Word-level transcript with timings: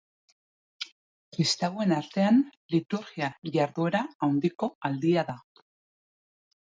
Kristauen 1.35 1.93
artean 1.97 2.41
liturgia-jarduera 2.77 4.01
handiko 4.29 4.71
aldia 4.91 5.27
da. 5.33 5.37